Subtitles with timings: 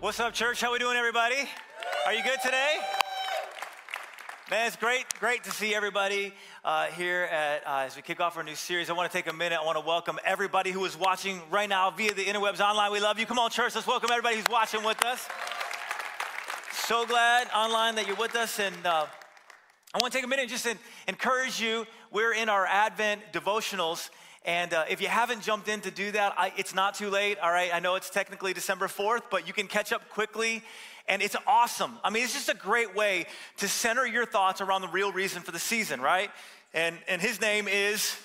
[0.00, 0.60] What's up, church?
[0.60, 1.34] How we doing, everybody?
[2.06, 2.76] Are you good today?
[4.48, 6.32] Man, it's great, great to see everybody
[6.64, 8.90] uh, here at, uh, as we kick off our new series.
[8.90, 9.58] I want to take a minute.
[9.60, 12.92] I want to welcome everybody who is watching right now via the interwebs online.
[12.92, 13.26] We love you.
[13.26, 13.74] Come on, church.
[13.74, 15.28] Let's welcome everybody who's watching with us.
[16.70, 19.06] So glad online that you're with us, and uh,
[19.92, 20.68] I want to take a minute and just
[21.08, 21.86] encourage you.
[22.12, 24.10] We're in our Advent devotionals.
[24.44, 27.38] And uh, if you haven't jumped in to do that, I, it's not too late,
[27.38, 27.70] all right?
[27.72, 30.62] I know it's technically December 4th, but you can catch up quickly.
[31.08, 31.98] And it's awesome.
[32.04, 33.26] I mean, it's just a great way
[33.58, 36.30] to center your thoughts around the real reason for the season, right?
[36.74, 38.16] And, and his name is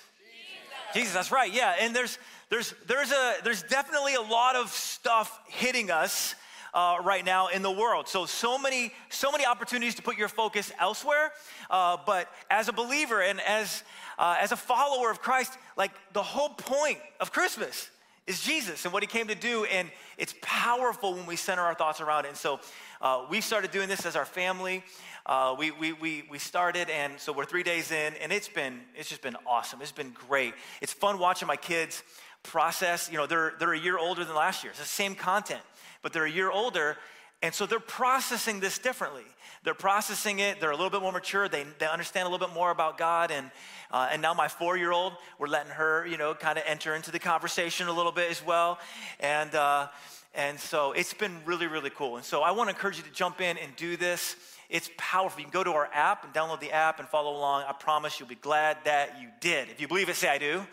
[0.91, 0.94] Jesus.
[0.94, 1.76] Jesus, that's right, yeah.
[1.80, 2.17] And there's,
[2.50, 6.36] there's, there's, a, there's definitely a lot of stuff hitting us
[6.73, 8.08] uh, right now in the world.
[8.08, 11.31] So, so many, so many opportunities to put your focus elsewhere.
[11.70, 13.84] Uh, but as a believer and as,
[14.17, 17.90] uh, as a follower of Christ, like the whole point of Christmas
[18.26, 19.66] is Jesus and what he came to do.
[19.66, 22.30] And it's powerful when we center our thoughts around it.
[22.30, 22.59] And so
[23.02, 24.84] uh, we started doing this as our family.
[25.26, 28.81] Uh, we, we, we, we started, and so we're three days in, and it's been,
[28.95, 29.81] it's just been awesome.
[29.81, 30.53] It's been great.
[30.81, 32.03] It's fun watching my kids
[32.44, 33.09] process.
[33.09, 34.72] You know, they're, they're a year older than last year.
[34.72, 35.61] It's the same content
[36.03, 36.97] but they're a year older.
[37.41, 39.23] And so they're processing this differently.
[39.64, 40.59] They're processing it.
[40.59, 41.47] They're a little bit more mature.
[41.47, 43.31] They, they understand a little bit more about God.
[43.31, 43.50] And,
[43.92, 46.94] uh, and now my four year old, we're letting her, you know, kind of enter
[46.95, 48.78] into the conversation a little bit as well.
[49.22, 49.88] And, uh,
[50.36, 52.17] and so it's been really, really cool.
[52.17, 54.36] And so I want to encourage you to jump in and do this.
[54.69, 55.39] It's powerful.
[55.39, 57.64] You can go to our app and download the app and follow along.
[57.67, 59.69] I promise you'll be glad that you did.
[59.69, 60.45] If you believe it, say, I do.
[60.45, 60.66] I do.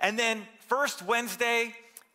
[0.00, 1.74] And then, first Wednesday,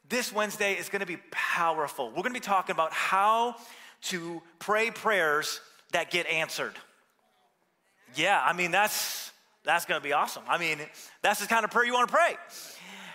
[0.10, 2.08] this Wednesday is going to be powerful.
[2.08, 3.56] We're going to be talking about how
[4.04, 6.74] to pray prayers that get answered.
[8.16, 9.32] Yeah, I mean, that's,
[9.64, 10.44] that's to be awesome.
[10.48, 10.80] I mean,
[11.22, 12.36] that's the kind of prayer you want to pray.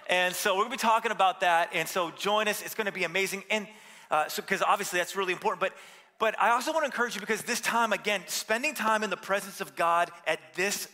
[0.09, 1.71] And so we're to be talking about that.
[1.73, 2.63] And so join us.
[2.63, 3.43] It's to be amazing.
[3.51, 3.67] And
[4.11, 5.61] uh, so, because obviously that's really important.
[5.61, 5.73] But,
[6.19, 9.17] but I also want to encourage you because this time, again, spending time in the
[9.17, 10.89] presence of God at this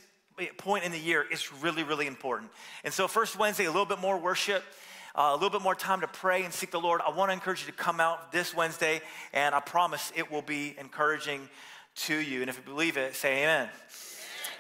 [0.57, 2.51] point in the year is really, really important.
[2.85, 4.65] And so, first Wednesday, a little bit more worship
[5.15, 7.35] uh, a little bit more time to pray and seek the Lord, I want to
[7.35, 9.03] encourage you to come out this Wednesday,
[9.33, 11.49] and I promise it will be encouraging
[11.95, 12.41] to you.
[12.41, 13.69] And if you believe it, say amen.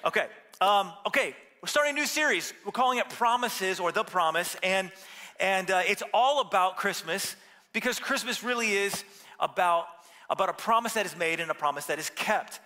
[0.04, 0.26] Okay,
[0.60, 2.52] um, okay, we're starting a new series.
[2.66, 4.90] We're calling it Promises or The Promise, and,
[5.40, 7.36] and uh, it's all about Christmas
[7.72, 9.04] because Christmas really is
[9.40, 9.86] about,
[10.28, 12.60] about a promise that is made and a promise that is kept.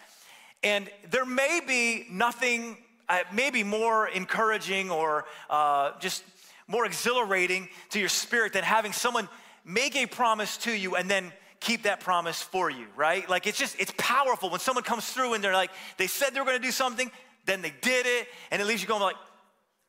[0.65, 6.25] And there may be nothing, uh, maybe more encouraging or uh, just
[6.69, 9.29] more exhilarating to your spirit than having someone
[9.65, 13.29] make a promise to you and then keep that promise for you, right?
[13.29, 16.41] Like it's just, it's powerful when someone comes through and they're like, they said they
[16.41, 17.11] were gonna do something,
[17.45, 19.17] then they did it, and it leaves you going like,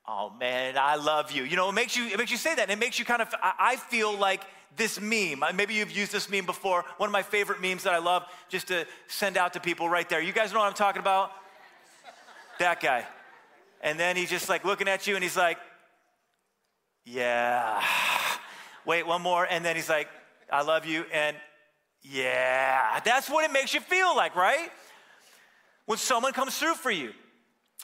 [0.07, 1.43] oh man, I love you.
[1.43, 3.21] You know, it makes you, it makes you say that, and it makes you kind
[3.21, 4.43] of, I feel like
[4.77, 5.43] this meme.
[5.43, 6.85] Uh, maybe you've used this meme before.
[6.97, 10.07] One of my favorite memes that I love just to send out to people right
[10.07, 10.21] there.
[10.21, 11.31] You guys know what I'm talking about?
[12.59, 13.05] That guy.
[13.81, 15.57] And then he's just like looking at you and he's like,
[17.07, 17.81] yeah.
[18.85, 19.47] Wait, one more.
[19.49, 20.09] And then he's like,
[20.51, 21.05] I love you.
[21.13, 21.35] And
[22.01, 22.99] yeah.
[23.03, 24.69] That's what it makes you feel like, right?
[25.85, 27.11] When someone comes through for you.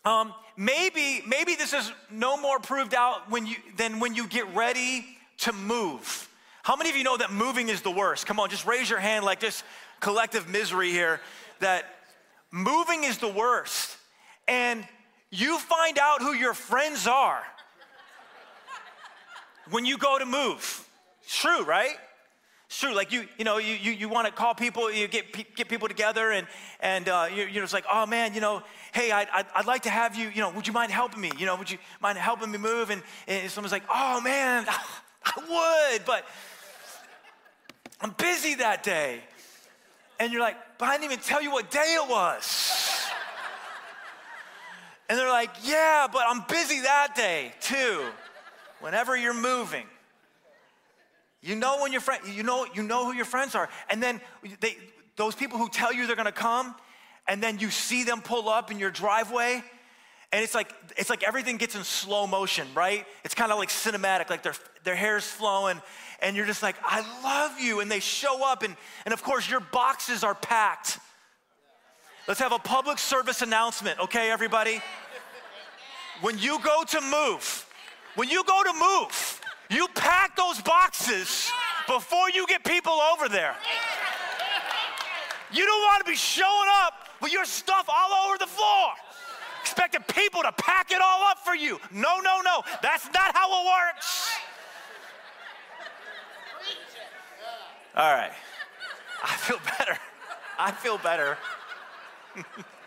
[0.06, 4.54] Um, maybe, maybe this is no more proved out when you, than when you get
[4.54, 5.06] ready
[5.40, 6.30] to move.
[6.64, 8.26] How many of you know that moving is the worst?
[8.26, 9.64] Come on, just raise your hand like this
[10.02, 11.22] collective misery here
[11.60, 11.86] that
[12.52, 13.98] moving is the worst.
[14.48, 14.86] And
[15.30, 17.44] you find out who your friends are
[19.70, 20.88] when you go to move.
[21.24, 21.96] It's true, right?
[22.68, 22.94] It's true.
[22.94, 25.88] Like you, you know, you, you, you want to call people, you get, get people
[25.88, 26.48] together, and,
[26.80, 28.64] and uh, you, you know, it's like, oh man, you know,
[28.94, 31.32] hey, I'd, I'd, I'd, like to have you, you know, would you mind helping me?
[31.38, 32.90] You know, would you mind helping me move?
[32.90, 34.66] And, and someone's like, oh man,
[35.26, 36.26] I would, but
[38.02, 39.22] I'm busy that day.
[40.20, 43.08] And you're like, but I didn't even tell you what day it was.
[45.10, 48.04] and they're like, yeah, but I'm busy that day too
[48.84, 49.86] whenever you're moving,
[51.42, 53.70] you know when your friend, you know, you know who your friends are.
[53.90, 54.20] And then
[54.60, 54.76] they,
[55.16, 56.76] those people who tell you they're gonna come,
[57.26, 59.64] and then you see them pull up in your driveway,
[60.34, 63.06] and it's like it's like everything gets in slow motion, right?
[63.24, 65.82] It's kind of like cinematic, like their their hair's flowing,
[66.22, 67.80] and you're just like, I love you.
[67.80, 68.76] And they show up, and,
[69.06, 71.00] and of course, your boxes are packed.
[72.28, 74.82] Let's have a public service announcement, okay, everybody?
[76.20, 77.66] When you go to move,
[78.16, 81.52] when you go to move, you pack those boxes
[81.88, 83.56] before you get people over there.
[85.52, 88.92] You don't want to be showing up with your stuff all over the floor,
[89.62, 91.80] expecting people to pack it all up for you.
[91.92, 92.64] No, no, no.
[92.82, 94.30] That's not how it works.
[97.96, 98.32] All right.
[99.24, 99.98] I feel better.
[100.58, 101.38] I feel better.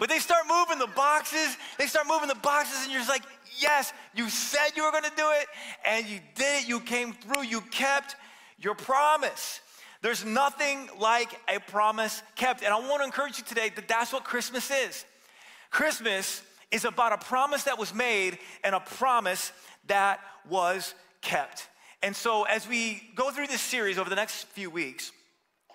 [0.00, 1.58] but they start moving the boxes.
[1.78, 3.22] They start moving the boxes, and you're just like,
[3.58, 5.46] yes, you said you were gonna do it,
[5.84, 6.68] and you did it.
[6.68, 7.42] You came through.
[7.44, 8.16] You kept
[8.58, 9.60] your promise.
[10.00, 12.62] There's nothing like a promise kept.
[12.62, 15.04] And I wanna encourage you today that that's what Christmas is.
[15.70, 19.52] Christmas is about a promise that was made and a promise
[19.86, 21.68] that was kept.
[22.02, 25.12] And so, as we go through this series over the next few weeks,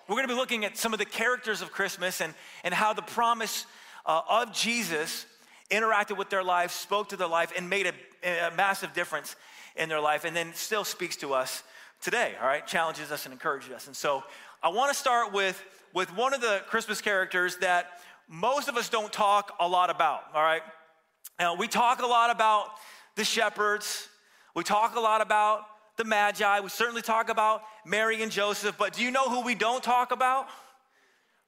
[0.08, 2.34] we're gonna be looking at some of the characters of Christmas and,
[2.64, 3.66] and how the promise
[4.06, 5.26] uh, of Jesus
[5.70, 7.92] interacted with their life, spoke to their life, and made
[8.22, 9.36] a, a massive difference
[9.74, 11.62] in their life, and then still speaks to us
[12.00, 12.66] today, all right?
[12.66, 13.86] Challenges us and encourages us.
[13.86, 14.22] And so,
[14.62, 15.62] I wanna start with,
[15.92, 20.22] with one of the Christmas characters that most of us don't talk a lot about,
[20.34, 20.62] all right?
[21.38, 22.68] Now, we talk a lot about
[23.16, 24.08] the shepherds,
[24.54, 25.66] we talk a lot about
[25.96, 29.54] the Magi, we certainly talk about Mary and Joseph, but do you know who we
[29.54, 30.48] don't talk about?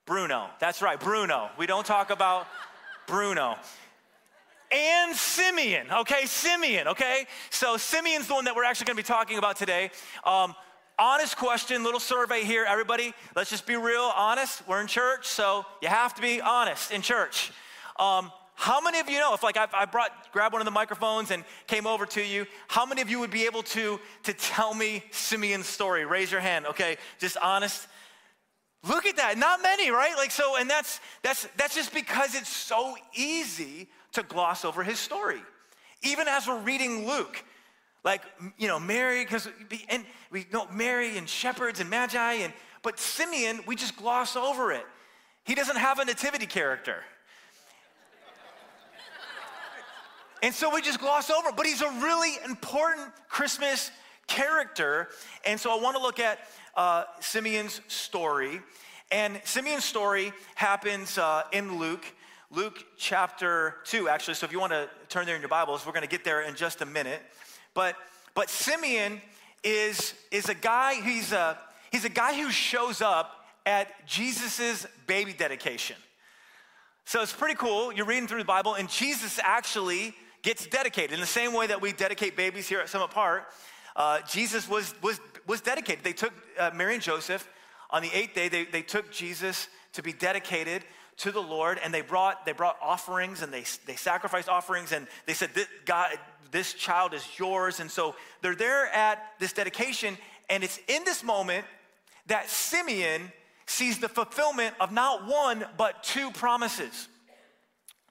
[0.09, 0.49] Bruno.
[0.59, 1.51] That's right, Bruno.
[1.59, 2.47] We don't talk about
[3.07, 3.57] Bruno.
[4.73, 6.25] And Simeon, okay?
[6.25, 7.27] Simeon, okay?
[7.51, 9.91] So Simeon's the one that we're actually gonna be talking about today.
[10.25, 10.55] Um,
[10.99, 13.13] honest question, little survey here, everybody.
[13.37, 14.67] Let's just be real honest.
[14.67, 17.53] We're in church, so you have to be honest in church.
[17.99, 20.71] Um, how many of you know, if like I, I brought, grabbed one of the
[20.71, 24.33] microphones and came over to you, how many of you would be able to, to
[24.33, 26.07] tell me Simeon's story?
[26.07, 26.97] Raise your hand, okay?
[27.19, 27.87] Just honest.
[28.87, 30.17] Look at that, not many, right?
[30.17, 35.01] Like so, and that's that's that's just because it's so easy to gloss over his
[35.01, 35.43] story.
[36.03, 37.43] Even as we're reading Luke,
[38.05, 38.23] like
[38.57, 39.49] you know, Mary, because
[39.89, 42.53] and we know Mary and shepherds and magi, and
[42.83, 44.87] but Simeon, we just gloss over it.
[45.45, 47.03] He doesn't have a nativity character.
[50.41, 53.91] And so we just gloss over, but he's a really important Christmas
[54.29, 55.09] character.
[55.45, 56.39] And so I want to look at
[56.77, 58.61] uh, Simeon's story.
[59.11, 62.05] And Simeon's story happens uh, in Luke,
[62.51, 64.35] Luke chapter 2, actually.
[64.35, 66.43] So if you want to turn there in your Bibles, we're going to get there
[66.43, 67.21] in just a minute.
[67.75, 67.97] But,
[68.35, 69.21] but Simeon
[69.65, 71.59] is, is a guy, he's a,
[71.91, 75.97] he's a guy who shows up at Jesus' baby dedication.
[77.05, 77.93] So it's pretty cool.
[77.93, 81.15] You're reading through the Bible, and Jesus actually gets dedicated.
[81.15, 83.51] In the same way that we dedicate babies here at Summit Park,
[83.97, 86.05] uh, Jesus was, was, was dedicated.
[86.05, 87.49] They took uh, Mary and Joseph
[87.91, 90.85] on the eighth day, they, they took Jesus to be dedicated
[91.19, 95.07] to the Lord, and they brought, they brought offerings and they, they sacrificed offerings, and
[95.27, 96.11] they said, this, God,
[96.51, 97.81] this child is yours.
[97.81, 100.17] And so they're there at this dedication,
[100.49, 101.65] and it's in this moment
[102.27, 103.33] that Simeon
[103.67, 107.09] sees the fulfillment of not one, but two promises.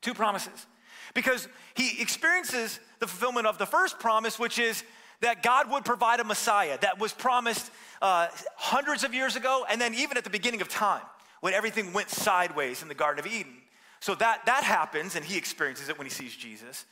[0.01, 0.65] Two promises.
[1.13, 4.83] Because he experiences the fulfillment of the first promise, which is
[5.21, 7.71] that God would provide a Messiah that was promised
[8.01, 11.01] uh, hundreds of years ago, and then even at the beginning of time
[11.41, 13.53] when everything went sideways in the Garden of Eden.
[13.99, 16.85] So that, that happens, and he experiences it when he sees Jesus.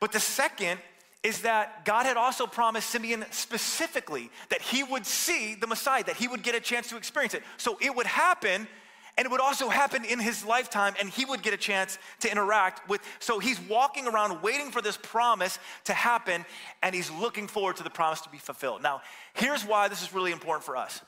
[0.00, 0.78] But the second
[1.22, 6.16] is that God had also promised Simeon specifically that he would see the Messiah, that
[6.16, 7.42] he would get a chance to experience it.
[7.56, 8.68] So it would happen
[9.16, 12.30] and it would also happen in his lifetime, and he would get a chance to
[12.30, 13.00] interact with.
[13.20, 16.44] So he's walking around waiting for this promise to happen,
[16.82, 18.82] and he's looking forward to the promise to be fulfilled.
[18.82, 19.02] Now,
[19.34, 21.00] here's why this is really important for us.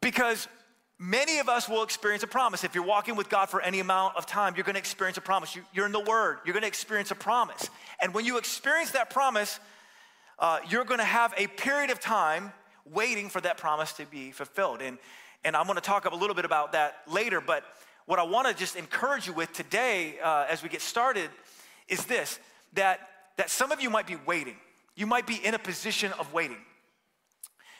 [0.00, 0.48] Because
[0.98, 2.64] many of us will experience a promise.
[2.64, 5.54] If you're walking with God for any amount of time, you're gonna experience a promise.
[5.54, 7.68] You, are in the Word, you're gonna experience a promise.
[8.00, 9.60] And when you experience that promise,
[10.38, 12.52] uh, you're gonna have a period of time
[12.86, 14.80] waiting for that promise to be fulfilled.
[14.80, 14.98] And
[15.44, 17.40] and I'm going to talk a little bit about that later.
[17.40, 17.64] But
[18.06, 21.30] what I want to just encourage you with today uh, as we get started
[21.88, 22.38] is this
[22.74, 23.00] that,
[23.36, 24.56] that some of you might be waiting.
[24.96, 26.58] You might be in a position of waiting.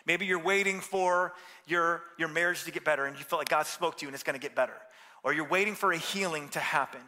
[0.07, 1.33] Maybe you're waiting for
[1.67, 4.15] your, your marriage to get better and you feel like God spoke to you and
[4.15, 4.75] it's going to get better.
[5.23, 7.01] Or you're waiting for a healing to happen.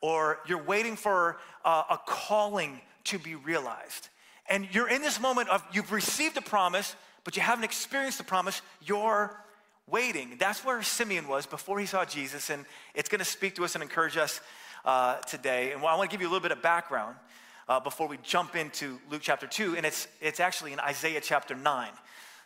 [0.00, 4.08] Or you're waiting for uh, a calling to be realized.
[4.48, 8.24] And you're in this moment of you've received a promise, but you haven't experienced the
[8.24, 8.62] promise.
[8.86, 9.36] You're
[9.90, 10.36] waiting.
[10.38, 12.64] That's where Simeon was before he saw Jesus, and
[12.94, 14.40] it's going to speak to us and encourage us
[14.84, 15.72] uh, today.
[15.72, 17.16] And I want to give you a little bit of background
[17.68, 21.54] uh, before we jump into Luke chapter 2, and it's, it's actually in Isaiah chapter
[21.54, 21.90] 9.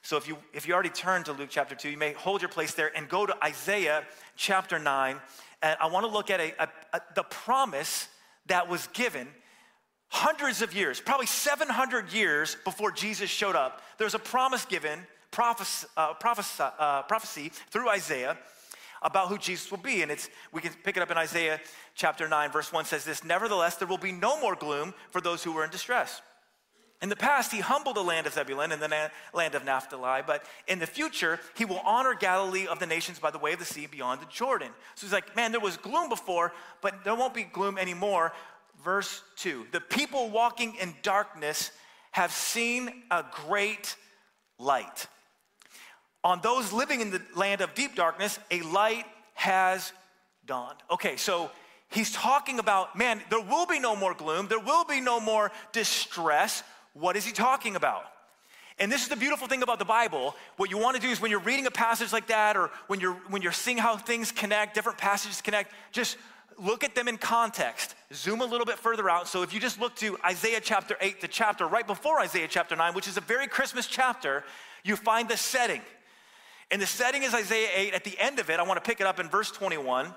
[0.02, 2.49] So if you, if you already turned to Luke chapter 2, you may hold your
[2.49, 4.02] place there and go to Isaiah
[4.37, 5.20] chapter 9.
[5.62, 8.08] And I want to look at a, a, a the promise
[8.46, 9.28] that was given
[10.08, 13.80] hundreds of years, probably 700 years before Jesus showed up.
[13.96, 14.99] There's a promise given
[15.32, 16.14] prophecy, uh,
[16.78, 18.38] uh, prophecy through Isaiah
[19.02, 20.02] about who Jesus will be.
[20.02, 21.60] And it's, we can pick it up in Isaiah
[21.94, 25.42] chapter 9, verse 1 says this Nevertheless, there will be no more gloom for those
[25.42, 26.22] who are in distress.
[27.02, 30.44] In the past, he humbled the land of Zebulun and the land of Naphtali, but
[30.68, 33.64] in the future, he will honor Galilee of the nations by the way of the
[33.64, 34.68] sea beyond the Jordan.
[34.94, 38.32] So he's like, man, there was gloom before, but there won't be gloom anymore.
[38.84, 41.72] Verse 2 The people walking in darkness
[42.12, 43.96] have seen a great
[44.60, 45.08] light.
[46.25, 49.93] On those living in the land of deep darkness, a light has
[50.47, 50.79] dawned.
[50.91, 51.50] Okay, so
[51.91, 55.50] he's talking about, man, there will be no more gloom, there will be no more
[55.73, 56.62] distress
[56.95, 58.05] what is he talking about?
[58.79, 60.35] And this is the beautiful thing about the Bible.
[60.57, 63.00] What you want to do is when you're reading a passage like that, or when
[63.00, 66.17] you're when you're seeing how things connect, different passages connect, just
[66.59, 67.95] look at them in context.
[68.12, 69.29] Zoom a little bit further out.
[69.29, 72.76] So if you just look to Isaiah chapter 8, the chapter right before Isaiah chapter
[72.76, 74.45] 9, which is a very Christmas chapter,
[74.85, 75.83] you find the setting.
[76.73, 77.93] And the setting is Isaiah 8.
[77.93, 80.12] At the end of it, I want to pick it up in verse 21.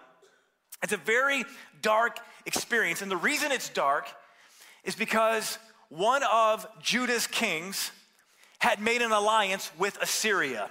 [0.81, 1.43] It's a very
[1.81, 3.01] dark experience.
[3.01, 4.07] And the reason it's dark
[4.85, 5.59] is because
[5.89, 7.91] one of Judah's kings
[8.59, 10.69] had made an alliance with Assyria.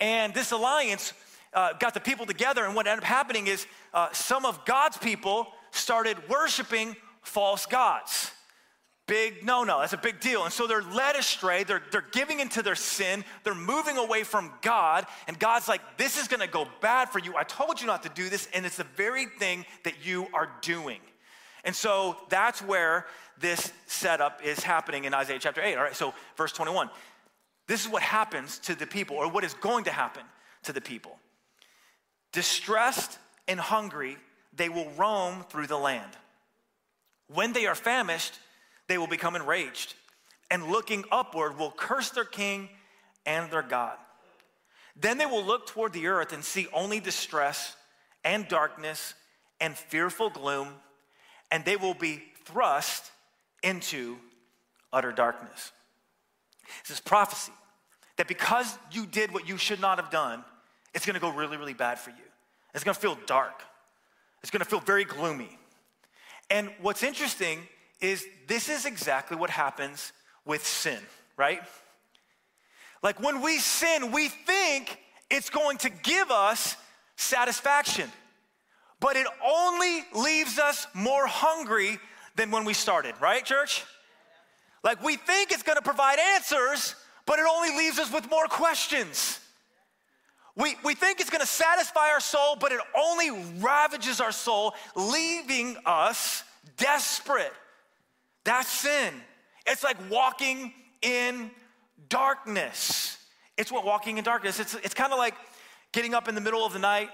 [0.00, 1.12] And this alliance
[1.52, 4.96] uh, got the people together, and what ended up happening is uh, some of God's
[4.96, 8.32] people started worshiping false gods.
[9.08, 10.44] Big no no, that's a big deal.
[10.44, 14.52] And so they're led astray, they're, they're giving into their sin, they're moving away from
[14.62, 17.34] God, and God's like, This is gonna go bad for you.
[17.34, 20.50] I told you not to do this, and it's the very thing that you are
[20.60, 21.00] doing.
[21.64, 23.06] And so that's where
[23.40, 25.76] this setup is happening in Isaiah chapter 8.
[25.76, 26.90] All right, so verse 21.
[27.66, 30.22] This is what happens to the people, or what is going to happen
[30.64, 31.18] to the people.
[32.32, 34.18] Distressed and hungry,
[34.54, 36.10] they will roam through the land.
[37.32, 38.38] When they are famished,
[38.88, 39.94] they will become enraged,
[40.50, 42.68] and looking upward will curse their king
[43.26, 43.96] and their God.
[44.96, 47.76] Then they will look toward the earth and see only distress
[48.24, 49.14] and darkness
[49.60, 50.68] and fearful gloom
[51.50, 53.10] and they will be thrust
[53.62, 54.16] into
[54.92, 55.72] utter darkness.
[56.82, 57.52] This is prophecy
[58.16, 60.44] that because you did what you should not have done,
[60.94, 62.16] it's gonna go really, really bad for you.
[62.74, 63.62] It's gonna feel dark,
[64.42, 65.58] it's gonna feel very gloomy.
[66.50, 67.60] And what's interesting
[68.00, 70.12] is this is exactly what happens
[70.44, 70.98] with sin,
[71.36, 71.60] right?
[73.02, 74.98] Like when we sin, we think
[75.30, 76.76] it's going to give us
[77.16, 78.10] satisfaction
[79.00, 81.98] but it only leaves us more hungry
[82.36, 83.84] than when we started, right, church?
[84.82, 86.94] Like we think it's gonna provide answers,
[87.26, 89.40] but it only leaves us with more questions.
[90.56, 95.76] We, we think it's gonna satisfy our soul, but it only ravages our soul, leaving
[95.86, 96.42] us
[96.76, 97.52] desperate.
[98.44, 99.12] That's sin.
[99.66, 101.50] It's like walking in
[102.08, 103.18] darkness.
[103.56, 104.60] It's what walking in darkness.
[104.60, 105.34] It's, it's kind of like
[105.92, 107.10] getting up in the middle of the night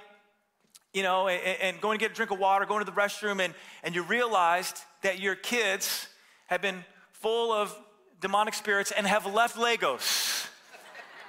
[0.94, 3.44] you know, and, and going to get a drink of water, going to the restroom,
[3.44, 3.52] and,
[3.82, 6.06] and you realized that your kids
[6.46, 7.76] have been full of
[8.20, 10.46] demonic spirits and have left Legos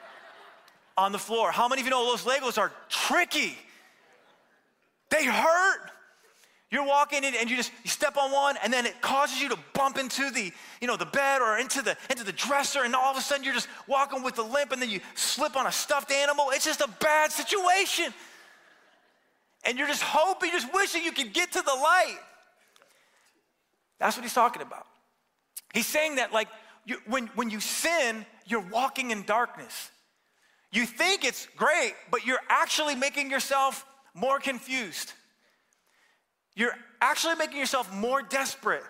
[0.98, 1.52] on the floor.
[1.52, 3.58] How many of you know those Legos are tricky?
[5.10, 5.92] They hurt.
[6.72, 9.50] You're walking in and you just you step on one and then it causes you
[9.50, 12.96] to bump into the, you know, the bed or into the into the dresser and
[12.96, 15.68] all of a sudden you're just walking with a limp and then you slip on
[15.68, 16.48] a stuffed animal.
[16.52, 18.14] It's just a bad situation
[19.66, 22.20] and you're just hoping, just wishing you could get to the light.
[24.00, 24.86] That's what he's talking about.
[25.74, 26.48] He's saying that, like,
[26.86, 29.90] you, when, when you sin, you're walking in darkness.
[30.72, 35.14] You think it's great, but you're actually making yourself more confused.
[36.56, 38.84] You're actually making yourself more desperate.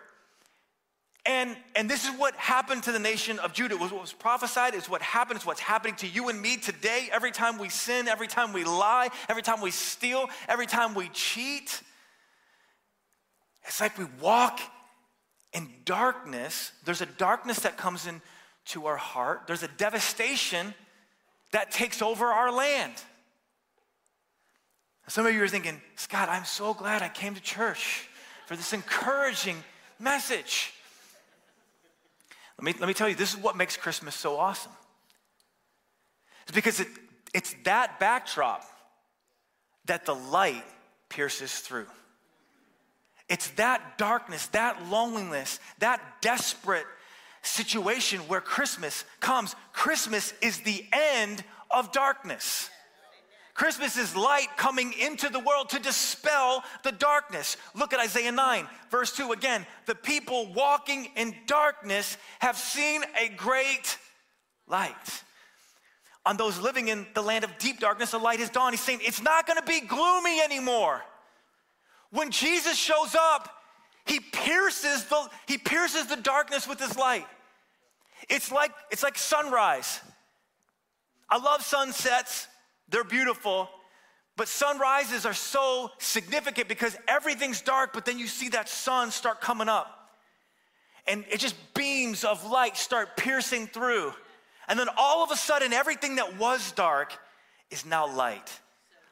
[1.26, 3.74] And, and this is what happened to the nation of Judah.
[3.76, 6.58] It was what was prophesied, is what happened, it's what's happening to you and me
[6.58, 7.10] today.
[7.12, 11.10] Every time we sin, every time we lie, every time we steal, every time we
[11.10, 11.82] cheat.
[13.68, 14.60] It's like we walk
[15.52, 16.72] in darkness.
[16.84, 20.76] There's a darkness that comes into our heart, there's a devastation
[21.54, 22.94] that takes over our land.
[25.08, 28.08] Some of you are thinking, Scott, I'm so glad I came to church
[28.48, 29.58] for this encouraging
[30.00, 30.74] message.
[32.58, 34.72] Let me, let me tell you, this is what makes Christmas so awesome.
[36.44, 36.88] It's because it,
[37.34, 38.64] it's that backdrop
[39.86, 40.64] that the light
[41.10, 41.88] pierces through.
[43.30, 46.86] It's that darkness, that loneliness, that desperate
[47.42, 49.56] situation where Christmas comes.
[49.74, 52.70] Christmas is the end of darkness.
[53.56, 57.56] Christmas is light coming into the world to dispel the darkness.
[57.74, 59.66] Look at Isaiah 9, verse 2 again.
[59.86, 63.98] The people walking in darkness have seen a great
[64.68, 65.24] light.
[66.26, 68.74] On those living in the land of deep darkness, a light has dawned.
[68.74, 71.02] He's saying it's not gonna be gloomy anymore.
[72.12, 73.50] When Jesus shows up,
[74.06, 77.26] he pierces the, he pierces the darkness with his light.
[78.28, 80.02] It's like, it's like sunrise.
[81.30, 82.48] I love sunsets,
[82.90, 83.70] they're beautiful.
[84.38, 89.40] But sunrises are so significant because everything's dark, but then you see that sun start
[89.40, 90.10] coming up.
[91.08, 94.14] And it just beams of light start piercing through.
[94.68, 97.14] And then all of a sudden, everything that was dark
[97.70, 98.52] is now light.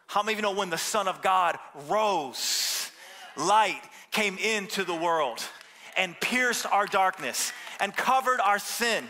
[0.07, 2.91] How many of you know when the Son of God rose,
[3.37, 5.41] light came into the world
[5.95, 9.05] and pierced our darkness and covered our sin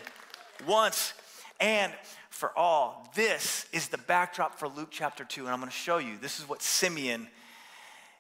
[0.68, 1.14] once
[1.60, 1.92] and
[2.34, 3.08] for all.
[3.14, 6.18] This is the backdrop for Luke chapter 2, and I'm going to show you.
[6.20, 7.28] This is what Simeon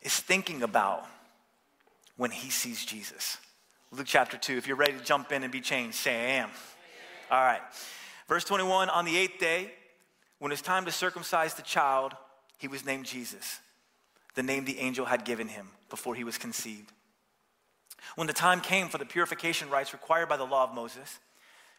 [0.04, 1.08] is thinking about
[2.16, 3.40] when he sees Jesus.
[3.92, 4.56] Luke chapter 2.
[4.56, 6.52] If you're ready to jump in and be changed, say, I am.
[7.32, 7.62] All right.
[8.28, 9.72] Verse 21 On the eighth day,
[10.38, 12.14] when it was time to circumcise the child,
[12.60, 13.60] he was named Jesus,
[14.36, 16.92] the name the angel had given him before he was conceived.
[18.16, 21.20] When the time came for the purification rites required by the law of Moses,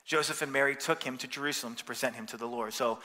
[0.05, 2.75] Joseph and Mary took him to Jerusalem to present him to the Lord.
[2.75, 2.99] So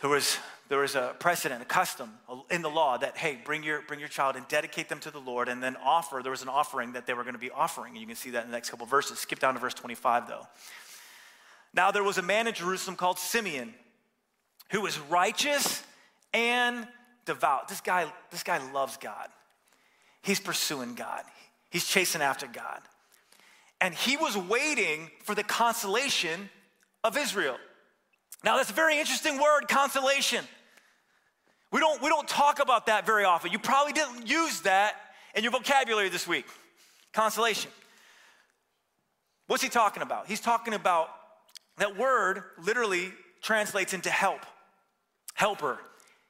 [0.00, 2.10] there was, there was a precedent, a custom
[2.50, 5.18] in the law that, hey, bring your, bring your child and dedicate them to the
[5.18, 6.20] Lord and then offer.
[6.22, 7.92] There was an offering that they were going to be offering.
[7.92, 9.18] And you can see that in the next couple verses.
[9.18, 10.46] Skip down to verse 25, though.
[11.74, 13.74] Now there was a man in Jerusalem called Simeon
[14.70, 15.82] who was righteous
[16.32, 16.86] and
[17.26, 17.68] devout.
[17.68, 19.28] This guy, this guy loves God.
[20.22, 21.22] He's pursuing God.
[21.70, 22.80] He's chasing after God
[23.80, 26.50] and he was waiting for the consolation
[27.02, 27.56] of Israel.
[28.44, 30.44] Now, that's a very interesting word, consolation.
[31.72, 33.52] We don't, we don't talk about that very often.
[33.52, 34.94] You probably didn't use that
[35.34, 36.46] in your vocabulary this week.
[37.12, 37.70] Consolation.
[39.46, 40.26] What's he talking about?
[40.26, 41.08] He's talking about
[41.78, 44.40] that word literally translates into help,
[45.34, 45.78] helper.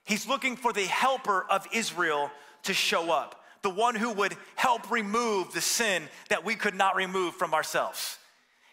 [0.05, 2.31] He's looking for the helper of Israel
[2.65, 6.97] to show up the one who would help remove the sin that we could not
[6.97, 8.19] remove from ourselves.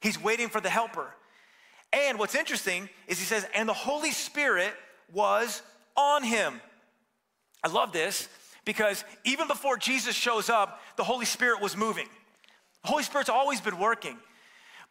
[0.02, 1.08] He's waiting for the helper.
[1.94, 4.74] And what's interesting is he says, and the Holy Spirit
[5.12, 5.62] was
[5.96, 6.62] on him.
[7.64, 8.28] I love this
[8.66, 12.08] because even before Jesus shows up, the Holy Spirit was moving.
[12.84, 14.18] The Holy Spirit's always been working.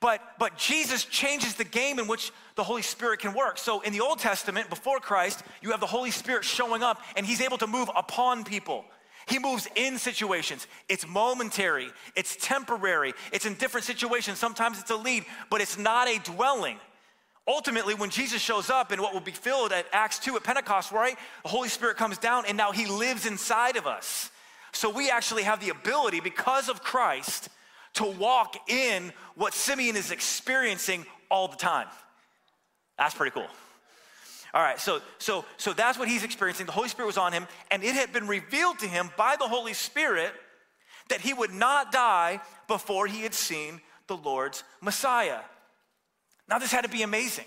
[0.01, 3.57] But, but Jesus changes the game in which the Holy Spirit can work.
[3.57, 7.25] So in the Old Testament, before Christ, you have the Holy Spirit showing up and
[7.25, 8.85] he's able to move upon people.
[9.27, 10.67] He moves in situations.
[10.89, 14.39] It's momentary, it's temporary, it's in different situations.
[14.39, 16.79] Sometimes it's a lead, but it's not a dwelling.
[17.49, 20.91] Ultimately, when Jesus shows up in what will be filled at Acts 2 at Pentecost,
[20.91, 21.17] right?
[21.43, 24.31] The Holy Spirit comes down and now he lives inside of us.
[24.73, 27.49] So we actually have the ability, because of Christ,
[27.95, 31.87] to walk in what Simeon is experiencing all the time.
[32.99, 33.47] That's pretty cool.
[34.55, 36.67] All right, so so so that's what he's experiencing.
[36.67, 39.49] The Holy Spirit was on him, and it had been revealed to him by the
[39.49, 40.33] Holy Spirit
[41.09, 45.41] that he would not die before he had seen the Lord's Messiah.
[46.49, 47.45] Now, this had to be amazing.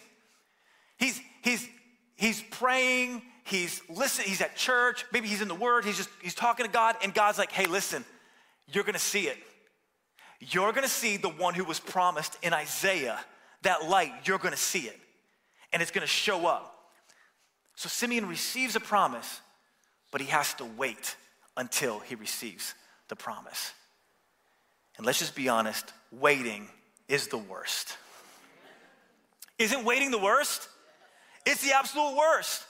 [0.98, 1.68] He's he's
[2.16, 6.36] he's praying, he's listening, he's at church, maybe he's in the Word, he's just he's
[6.36, 8.04] talking to God, and God's like, hey, listen,
[8.68, 9.38] you're gonna see it.
[10.42, 13.20] You're gonna see the one who was promised in Isaiah,
[13.64, 15.00] that light, you're gonna see it.
[15.72, 16.76] And it's gonna show up.
[17.80, 19.39] So Simeon receives a promise,
[20.12, 21.15] but he has to wait
[21.56, 22.76] until he receives
[23.08, 23.72] the promise.
[24.98, 26.68] And let's just be honest waiting
[27.08, 27.96] is the worst.
[29.58, 30.68] Isn't waiting the worst?
[31.46, 32.65] It's the absolute worst.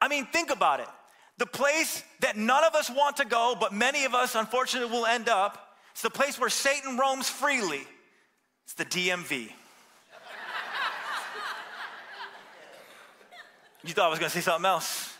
[0.00, 0.88] I mean, think about it.
[1.36, 5.04] The place that none of us want to go, but many of us unfortunately will
[5.04, 7.82] end up, it's the place where Satan roams freely.
[8.64, 9.52] It's the DMV.
[13.82, 15.14] You thought I was going to say something else.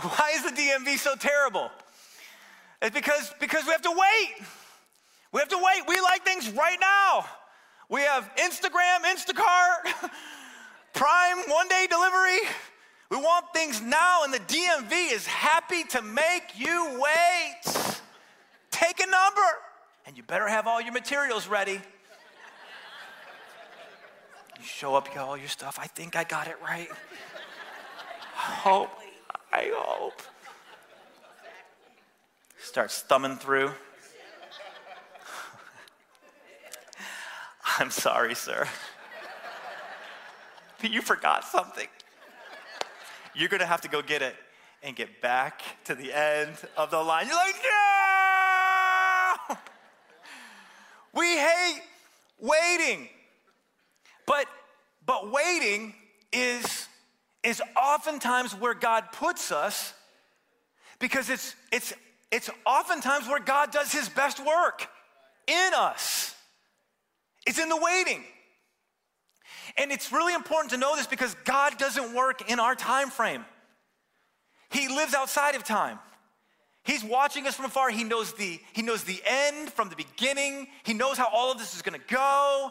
[0.00, 1.70] Why is the DMV so terrible?
[2.80, 4.46] It's because, because we have to wait.
[5.32, 5.86] We have to wait.
[5.86, 7.26] We like things right now.
[7.90, 10.10] We have Instagram, Instacart,
[10.94, 12.38] Prime, one day delivery.
[13.10, 18.00] We want things now, and the DMV is happy to make you wait.
[18.70, 19.40] Take a number,
[20.06, 21.80] and you better have all your materials ready.
[24.64, 25.78] You show up, you got all your stuff.
[25.78, 26.88] I think I got it right.
[28.32, 28.88] hope.
[29.52, 30.22] I hope.
[32.58, 33.68] Starts thumbing through.
[37.78, 38.66] I'm sorry, sir.
[40.80, 41.88] But you forgot something.
[43.34, 44.34] You're gonna have to go get it
[44.82, 47.26] and get back to the end of the line.
[47.26, 47.56] You're like,
[49.50, 49.56] no!
[51.12, 51.82] We hate
[52.40, 53.10] waiting.
[54.26, 54.46] But,
[55.04, 55.94] but waiting
[56.32, 56.88] is,
[57.42, 59.92] is oftentimes where God puts us
[60.98, 61.92] because it's, it's,
[62.30, 64.88] it's oftentimes where God does his best work
[65.46, 66.34] in us.
[67.46, 68.24] It's in the waiting.
[69.76, 73.44] And it's really important to know this because God doesn't work in our time frame.
[74.70, 75.98] He lives outside of time.
[76.84, 77.90] He's watching us from afar.
[77.90, 80.68] He knows the, he knows the end from the beginning.
[80.84, 82.70] He knows how all of this is going to go.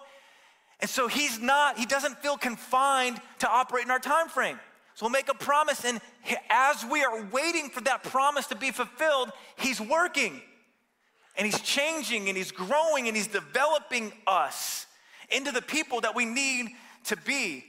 [0.84, 4.60] And so he's not, he doesn't feel confined to operate in our time frame.
[4.96, 6.02] So we'll make a promise, and
[6.50, 10.42] as we are waiting for that promise to be fulfilled, he's working
[11.38, 14.86] and he's changing and he's growing and he's developing us
[15.30, 16.68] into the people that we need
[17.06, 17.64] to be.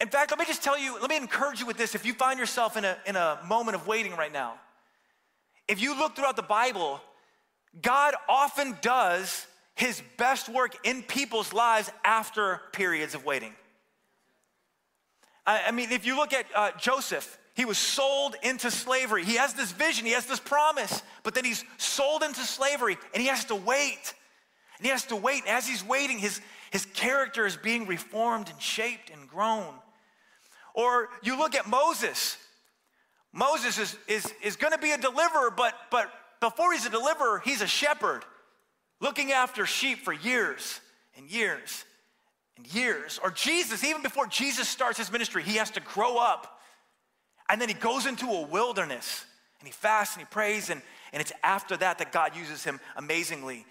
[0.00, 1.94] In fact, let me just tell you, let me encourage you with this.
[1.94, 4.54] If you find yourself in a, in a moment of waiting right now,
[5.68, 7.00] if you look throughout the Bible,
[7.80, 13.54] God often does his best work in people's lives after periods of waiting.
[15.46, 19.24] I, I mean, if you look at uh, Joseph, he was sold into slavery.
[19.24, 23.20] He has this vision, he has this promise, but then he's sold into slavery and
[23.20, 24.14] he has to wait.
[24.78, 25.42] And he has to wait.
[25.46, 29.72] As he's waiting, his, his character is being reformed and shaped and grown.
[30.74, 32.38] Or you look at Moses.
[33.32, 36.10] Moses is, is, is going to be a deliverer, but, but
[36.40, 38.24] before he's a deliverer, he's a shepherd
[39.00, 40.80] looking after sheep for years
[41.16, 41.84] and years
[42.56, 43.20] and years.
[43.22, 46.60] Or Jesus, even before Jesus starts his ministry, he has to grow up.
[47.48, 49.24] And then he goes into a wilderness
[49.60, 50.82] and he fasts and he prays, and,
[51.12, 53.64] and it's after that that God uses him amazingly.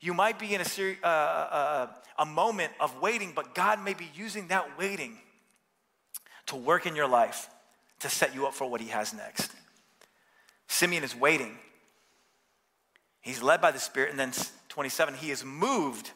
[0.00, 1.86] You might be in a, seri- uh, uh,
[2.18, 5.18] a moment of waiting, but God may be using that waiting
[6.46, 7.48] to work in your life
[8.00, 9.52] to set you up for what he has next.
[10.68, 11.56] Simeon is waiting.
[13.20, 14.32] He's led by the Spirit, and then
[14.70, 16.10] 27, he is moved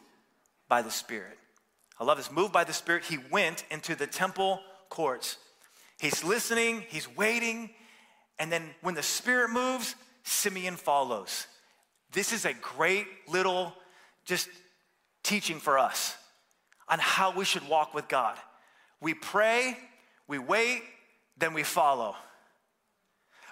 [0.67, 1.37] by the Spirit.
[1.99, 2.31] I love this.
[2.31, 5.37] Moved by the Spirit, he went into the temple courts.
[5.99, 7.69] He's listening, he's waiting,
[8.39, 11.47] and then when the Spirit moves, Simeon follows.
[12.11, 13.73] This is a great little
[14.25, 14.49] just
[15.23, 16.17] teaching for us
[16.87, 18.37] on how we should walk with God.
[19.01, 19.77] We pray,
[20.27, 20.81] we wait,
[21.37, 22.15] then we follow.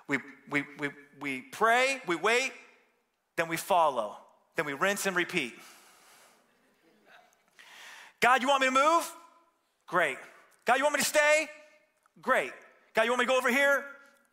[0.08, 0.90] We, we, we,
[1.20, 2.52] we pray, we wait,
[3.36, 4.18] then we follow.
[4.56, 5.54] Then we rinse and repeat.
[8.20, 9.12] God, you want me to move?
[9.88, 10.18] Great.
[10.66, 11.48] God, you want me to stay?
[12.22, 12.52] Great.
[12.94, 13.84] God, you want me to go over here?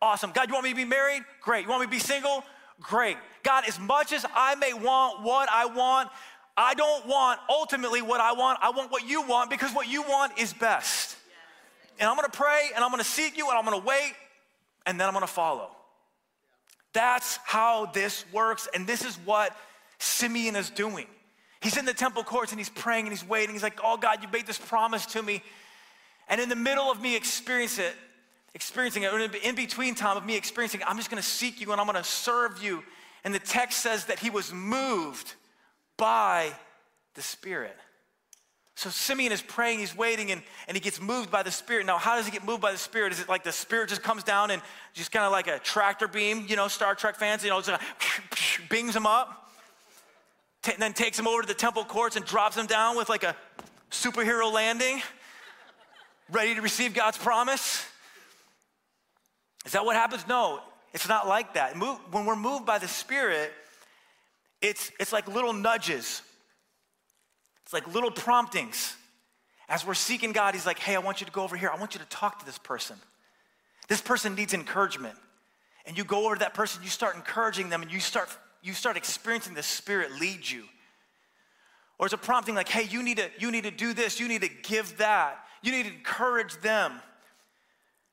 [0.01, 0.31] Awesome.
[0.31, 1.23] God, you want me to be married?
[1.41, 1.63] Great.
[1.63, 2.43] You want me to be single?
[2.79, 3.17] Great.
[3.43, 6.09] God, as much as I may want what I want,
[6.57, 8.59] I don't want ultimately what I want.
[8.61, 11.17] I want what you want because what you want is best.
[11.99, 14.13] And I'm gonna pray and I'm gonna seek you and I'm gonna wait
[14.85, 15.69] and then I'm gonna follow.
[16.93, 18.67] That's how this works.
[18.73, 19.55] And this is what
[20.01, 21.07] Simeon is doing.
[21.61, 23.53] He's in the temple courts and he's praying and he's waiting.
[23.53, 25.43] He's like, Oh God, you made this promise to me.
[26.27, 27.95] And in the middle of me experiencing it,
[28.53, 31.79] experiencing it, in between time of me experiencing it, I'm just gonna seek you and
[31.79, 32.83] I'm gonna serve you.
[33.23, 35.35] And the text says that he was moved
[35.97, 36.51] by
[37.13, 37.77] the Spirit.
[38.75, 41.85] So Simeon is praying, he's waiting, and, and he gets moved by the Spirit.
[41.85, 43.11] Now, how does he get moved by the Spirit?
[43.11, 44.59] Is it like the Spirit just comes down and
[44.93, 47.79] just kind of like a tractor beam, you know, Star Trek fans, you know, just
[48.69, 49.40] bings him up,
[50.63, 53.23] t- then takes him over to the temple courts and drops him down with like
[53.23, 53.35] a
[53.89, 55.01] superhero landing,
[56.31, 57.85] ready to receive God's promise?
[59.65, 60.27] Is that what happens?
[60.27, 60.59] No,
[60.93, 61.75] it's not like that.
[62.11, 63.51] When we're moved by the Spirit,
[64.61, 66.21] it's, it's like little nudges,
[67.63, 68.95] it's like little promptings.
[69.69, 71.69] As we're seeking God, He's like, hey, I want you to go over here.
[71.73, 72.97] I want you to talk to this person.
[73.87, 75.15] This person needs encouragement.
[75.85, 78.27] And you go over to that person, you start encouraging them, and you start,
[78.61, 80.63] you start experiencing the Spirit lead you.
[81.97, 84.27] Or it's a prompting like, hey, you need, to, you need to do this, you
[84.27, 86.93] need to give that, you need to encourage them.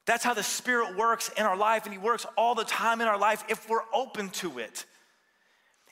[0.07, 3.09] That's how the Spirit works in our life, and He works all the time in
[3.09, 4.85] our life if we're open to it.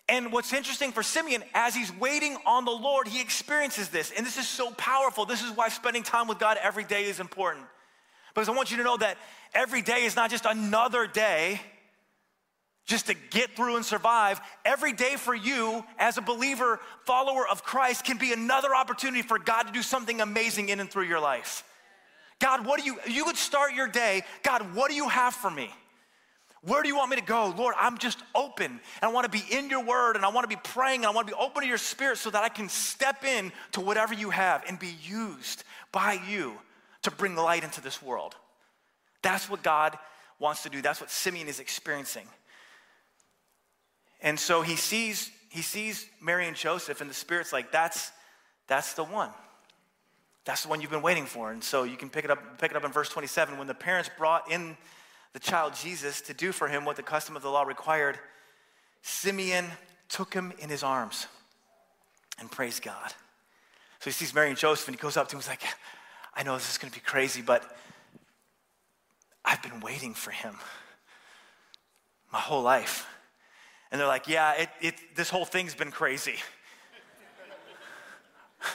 [0.08, 4.12] And what's interesting for Simeon, as he's waiting on the Lord, he experiences this.
[4.16, 5.24] And this is so powerful.
[5.24, 7.66] This is why spending time with God every day is important.
[8.32, 9.16] Because I want you to know that
[9.52, 11.60] every day is not just another day
[12.87, 14.40] just to get through and survive.
[14.64, 19.38] Every day for you, as a believer, follower of Christ, can be another opportunity for
[19.38, 21.64] God to do something amazing in and through your life.
[22.38, 25.51] God, what do you, you would start your day, God, what do you have for
[25.51, 25.70] me?
[26.62, 27.55] Where do you want me to go?
[27.57, 30.49] Lord, I'm just open and I want to be in your word and I want
[30.49, 32.49] to be praying and I want to be open to your spirit so that I
[32.49, 36.55] can step in to whatever you have and be used by you
[37.03, 38.35] to bring light into this world.
[39.22, 39.96] That's what God
[40.40, 40.83] wants to do.
[40.83, 42.27] That's what Simeon is experiencing.
[44.20, 48.11] And so he sees he sees Mary and Joseph and the spirit's like that's
[48.66, 49.31] that's the one.
[50.44, 51.50] That's the one you've been waiting for.
[51.50, 53.74] And so you can pick it up pick it up in verse 27 when the
[53.74, 54.76] parents brought in
[55.33, 58.18] the child Jesus to do for him what the custom of the law required,
[59.02, 59.66] Simeon
[60.09, 61.26] took him in his arms
[62.38, 63.12] and praised God.
[64.00, 65.62] So he sees Mary and Joseph and he goes up to him he's like,
[66.35, 67.76] I know this is going to be crazy, but
[69.44, 70.57] I've been waiting for him
[72.33, 73.07] my whole life.
[73.90, 76.37] And they're like, Yeah, it, it, this whole thing's been crazy.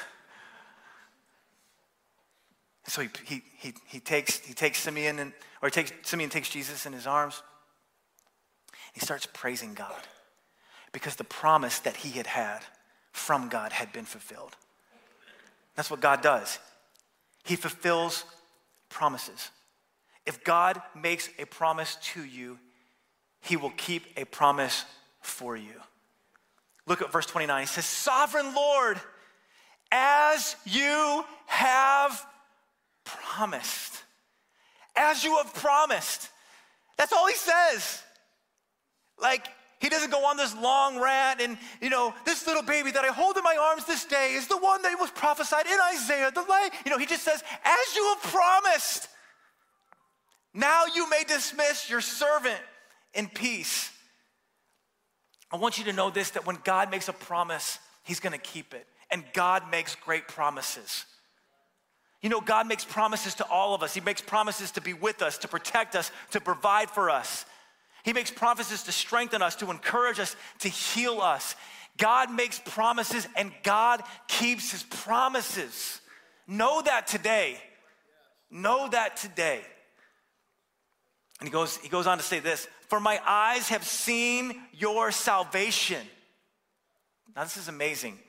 [2.87, 6.49] so he, he, he, he, takes, he takes Simeon, and, or he takes, Simeon takes
[6.49, 7.41] Jesus in his arms.
[8.93, 10.01] He starts praising God
[10.91, 12.59] because the promise that he had had
[13.11, 14.55] from God had been fulfilled.
[15.75, 16.59] That's what God does.
[17.43, 18.25] He fulfills
[18.89, 19.49] promises.
[20.25, 22.59] If God makes a promise to you,
[23.41, 24.85] he will keep a promise
[25.21, 25.73] for you.
[26.87, 27.61] Look at verse 29.
[27.61, 28.99] He says, Sovereign Lord,
[29.91, 32.25] as you have
[33.03, 34.03] promised.
[34.95, 36.29] As you have promised.
[36.97, 38.01] That's all he says.
[39.21, 39.47] Like,
[39.79, 43.07] he doesn't go on this long rant and, you know, this little baby that I
[43.07, 46.31] hold in my arms this day is the one that was prophesied in Isaiah.
[46.31, 49.07] The light, you know, he just says, as you have promised,
[50.53, 52.59] now you may dismiss your servant
[53.13, 53.91] in peace.
[55.51, 58.73] I want you to know this that when God makes a promise, he's to keep
[58.73, 58.87] it.
[59.09, 61.05] And God makes great promises.
[62.21, 63.93] You know, God makes promises to all of us.
[63.93, 67.45] He makes promises to be with us, to protect us, to provide for us.
[68.03, 71.55] He makes promises to strengthen us, to encourage us, to heal us.
[71.97, 75.99] God makes promises and God keeps his promises.
[76.47, 77.57] Know that today.
[78.49, 79.61] Know that today.
[81.39, 85.13] And he goes, he goes on to say this For my eyes have seen your
[85.13, 86.05] salvation.
[87.33, 88.19] Now, this is amazing.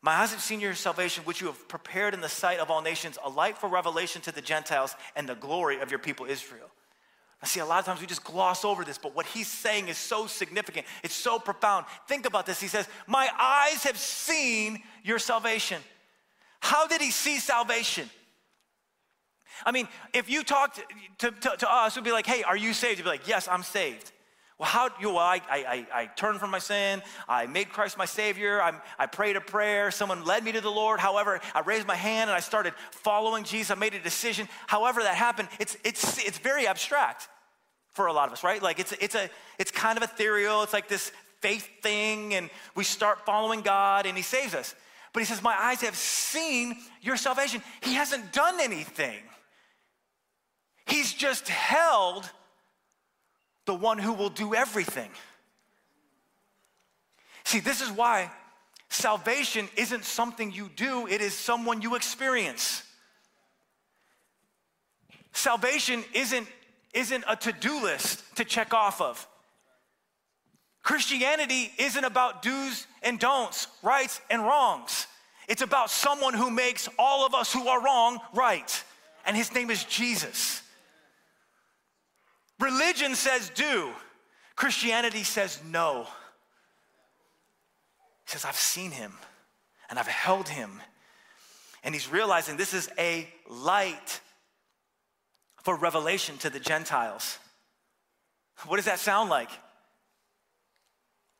[0.00, 2.82] My eyes have seen your salvation, which you have prepared in the sight of all
[2.82, 6.68] nations, a light for revelation to the Gentiles and the glory of your people Israel.
[7.40, 9.86] I see a lot of times we just gloss over this, but what he's saying
[9.86, 10.84] is so significant.
[11.04, 11.86] It's so profound.
[12.08, 12.60] Think about this.
[12.60, 15.80] He says, My eyes have seen your salvation.
[16.58, 18.10] How did he see salvation?
[19.64, 20.80] I mean, if you talked
[21.18, 22.98] to, to, to, us, we'd be like, Hey, are you saved?
[22.98, 24.12] You'd be like, Yes, I'm saved.
[24.58, 27.02] Well, how, do you, well, I, I, I, turned from my sin.
[27.28, 28.62] I made Christ my Savior.
[28.62, 29.90] I, I prayed a prayer.
[29.90, 31.00] Someone led me to the Lord.
[31.00, 33.72] However, I raised my hand and I started following Jesus.
[33.72, 34.48] I made a decision.
[34.68, 37.28] However, that happened, it's, it's, it's very abstract
[37.90, 38.62] for a lot of us, right?
[38.62, 40.62] Like it's, it's, a, it's kind of ethereal.
[40.62, 41.10] It's like this
[41.40, 44.74] faith thing, and we start following God, and He saves us.
[45.12, 47.62] But He says, My eyes have seen your salvation.
[47.82, 49.18] He hasn't done anything,
[50.86, 52.28] He's just held
[53.64, 55.10] the one who will do everything.
[57.44, 58.30] See, this is why
[58.88, 62.82] salvation isn't something you do, it is someone you experience.
[65.32, 66.46] Salvation isn't
[66.92, 69.26] isn't a to do list to check off of.
[70.82, 75.06] Christianity isn't about do's and don'ts, rights and wrongs.
[75.48, 78.84] It's about someone who makes all of us who are wrong right,
[79.24, 80.61] and his name is Jesus.
[82.62, 83.90] Religion says do,
[84.54, 86.06] Christianity says no.
[88.24, 89.12] He says, I've seen him
[89.90, 90.80] and I've held him.
[91.82, 94.20] And he's realizing this is a light
[95.64, 97.38] for revelation to the Gentiles.
[98.66, 99.50] What does that sound like?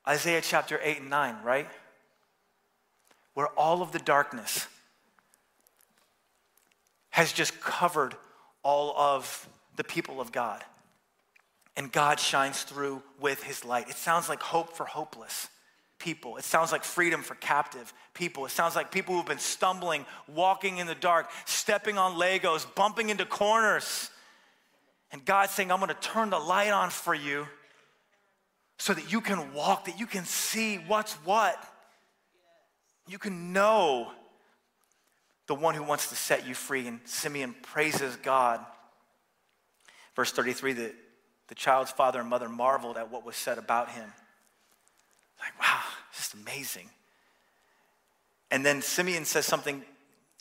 [0.09, 1.69] Isaiah chapter 8 and 9, right?
[3.35, 4.67] Where all of the darkness
[7.11, 8.17] has just covered
[8.65, 10.65] all of the people of God.
[11.77, 13.89] And God shines through with his light.
[13.89, 15.49] It sounds like hope for hopeless
[15.99, 16.37] people.
[16.37, 18.45] It sounds like freedom for captive people.
[18.45, 23.09] It sounds like people who've been stumbling, walking in the dark, stepping on Legos, bumping
[23.09, 24.11] into corners.
[25.13, 27.47] And God's saying, I'm going to turn the light on for you
[28.79, 31.57] so that you can walk, that you can see what's what.
[33.07, 34.11] You can know
[35.47, 36.87] the one who wants to set you free.
[36.89, 38.61] And Simeon praises God.
[40.17, 40.93] Verse 33 the,
[41.49, 44.13] the child's father and mother marveled at what was said about him.
[45.41, 45.81] Like, wow,
[46.15, 46.89] just amazing.
[48.51, 49.83] And then Simeon says something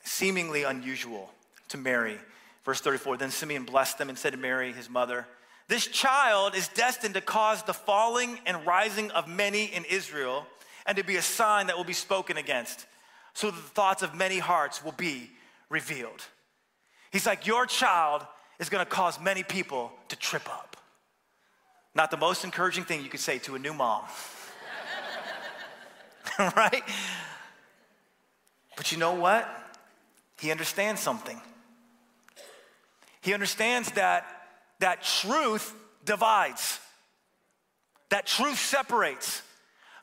[0.03, 1.31] seemingly unusual
[1.69, 2.17] to Mary.
[2.63, 5.25] Verse 34 Then Simeon blessed them and said to Mary, his mother,
[5.67, 10.45] This child is destined to cause the falling and rising of many in Israel
[10.85, 12.85] and to be a sign that will be spoken against,
[13.33, 15.29] so that the thoughts of many hearts will be
[15.69, 16.23] revealed.
[17.11, 18.25] He's like, Your child
[18.59, 20.77] is gonna cause many people to trip up.
[21.93, 24.03] Not the most encouraging thing you could say to a new mom.
[26.39, 26.83] right?
[28.77, 29.47] But you know what?
[30.39, 31.39] He understands something.
[33.21, 34.25] He understands that,
[34.79, 35.73] that truth
[36.05, 36.79] divides,
[38.09, 39.41] that truth separates.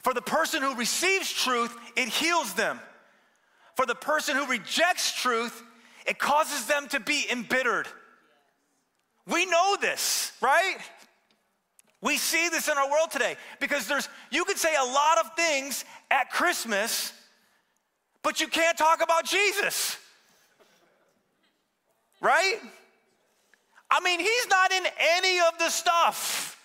[0.03, 2.81] For the person who receives truth, it heals them.
[3.74, 5.62] for the person who rejects truth,
[6.05, 7.87] it causes them to be embittered.
[9.27, 10.79] We know this, right?
[12.00, 15.34] We see this in our world today because there's, you could say a lot of
[15.34, 17.12] things at Christmas,
[18.22, 19.98] but you can't talk about Jesus.
[22.20, 22.56] Right?
[23.90, 24.84] I mean, he's not in
[25.16, 26.56] any of the stuff.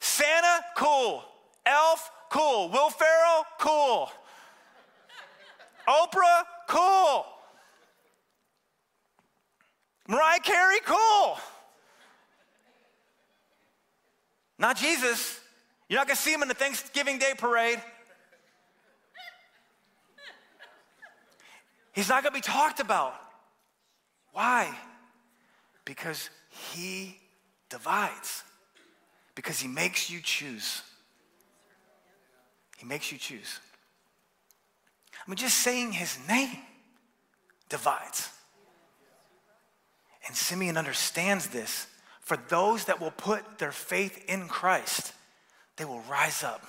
[0.00, 1.24] Santa, cool.
[1.64, 2.68] Elf, cool.
[2.68, 4.10] Will Ferrell, cool.
[5.88, 7.26] Oprah, cool.
[10.08, 11.38] Mariah Carey, cool.
[14.58, 15.40] Not Jesus.
[15.88, 17.80] You're not gonna see him in the Thanksgiving Day parade.
[21.92, 23.14] He's not gonna be talked about.
[24.32, 24.74] Why?
[25.84, 26.28] Because
[26.72, 27.16] he
[27.70, 28.44] divides,
[29.34, 30.82] because he makes you choose.
[32.76, 33.60] He makes you choose.
[35.14, 36.58] I mean, just saying his name
[37.68, 38.28] divides.
[40.26, 41.86] And Simeon understands this.
[42.26, 45.12] For those that will put their faith in Christ,
[45.76, 46.66] they will rise up.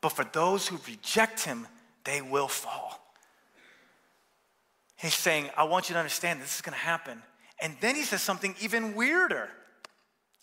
[0.00, 1.66] But for those who reject him,
[2.04, 2.98] they will fall.
[4.96, 7.20] He's saying, I want you to understand this is going to happen.
[7.60, 9.50] And then he says something even weirder.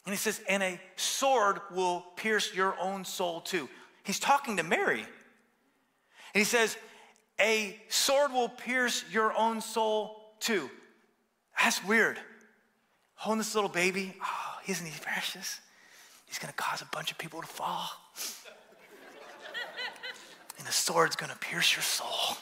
[0.06, 3.68] And he says, and a sword will pierce your own soul too.
[4.04, 5.00] He's talking to Mary.
[5.00, 5.08] And
[6.36, 6.78] he says,
[7.42, 10.70] a sword will pierce your own soul too.
[11.60, 12.20] That's weird.
[13.24, 15.62] Holding this little baby, oh, isn't he precious?
[16.26, 17.90] He's gonna cause a bunch of people to fall.
[20.58, 22.36] and the sword's gonna pierce your soul.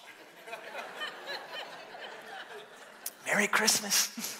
[3.27, 4.39] Merry Christmas.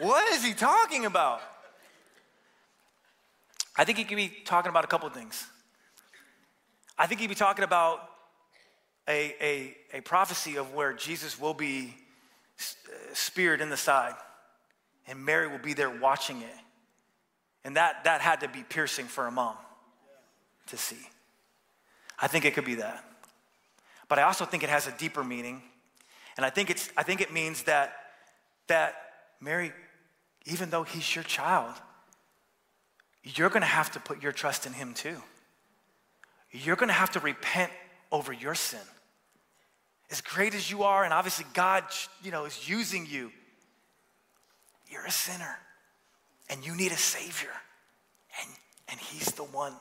[0.00, 1.40] what is he talking about?
[3.76, 5.46] I think he could be talking about a couple things.
[6.98, 8.17] I think he'd be talking about
[9.08, 11.94] a, a, a prophecy of where Jesus will be
[12.60, 14.14] uh, speared in the side
[15.08, 16.54] and Mary will be there watching it.
[17.64, 19.56] And that, that had to be piercing for a mom
[20.66, 20.98] to see.
[22.20, 23.02] I think it could be that.
[24.08, 25.62] But I also think it has a deeper meaning.
[26.36, 27.94] And I think, it's, I think it means that,
[28.68, 28.94] that
[29.40, 29.72] Mary,
[30.46, 31.74] even though he's your child,
[33.22, 35.16] you're gonna have to put your trust in him too.
[36.50, 37.72] You're gonna have to repent
[38.12, 38.80] over your sin.
[40.10, 41.84] As great as you are, and obviously God,
[42.22, 43.30] you know, is using you,
[44.90, 45.58] you're a sinner
[46.48, 47.50] and you need a savior.
[48.40, 48.50] And,
[48.88, 49.74] and he's the one.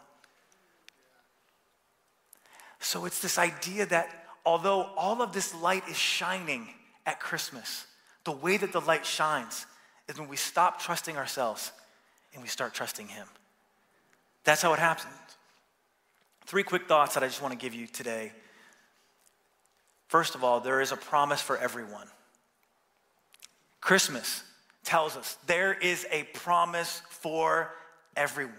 [2.79, 6.67] So it's this idea that although all of this light is shining
[7.05, 7.85] at Christmas,
[8.23, 9.65] the way that the light shines
[10.07, 11.71] is when we stop trusting ourselves
[12.33, 13.27] and we start trusting him.
[14.43, 15.13] That's how it happens.
[16.45, 18.31] Three quick thoughts that I just want to give you today.
[20.07, 22.07] First of all, there is a promise for everyone.
[23.81, 24.43] Christmas
[24.83, 27.73] tells us there is a promise for
[28.15, 28.53] everyone.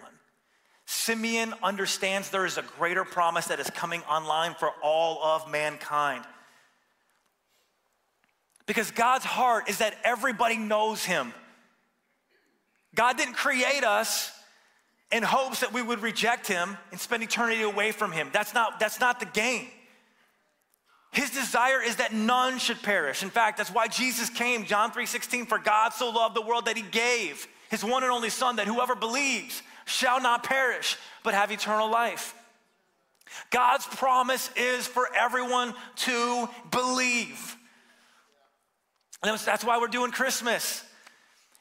[0.84, 6.24] Simeon understands there is a greater promise that is coming online for all of mankind.
[8.66, 11.32] Because God's heart is that everybody knows him.
[12.94, 14.32] God didn't create us
[15.10, 18.28] in hopes that we would reject him and spend eternity away from him.
[18.32, 19.68] That's not, that's not the game.
[21.10, 23.22] His desire is that none should perish.
[23.22, 26.76] In fact, that's why Jesus came, John 3:16, for God so loved the world that
[26.76, 31.50] he gave his one and only son that whoever believes shall not perish but have
[31.50, 32.34] eternal life.
[33.50, 37.56] God's promise is for everyone to believe.
[39.22, 40.84] And that's why we're doing Christmas.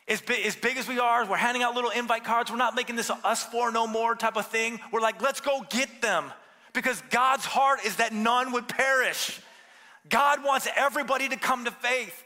[0.08, 2.50] As big, as big as we are, we're handing out little invite cards.
[2.50, 4.80] We're not making this us for no more type of thing.
[4.92, 6.32] We're like, let's go get them
[6.78, 9.42] because God's heart is that none would perish.
[10.10, 12.24] God wants everybody to come to faith.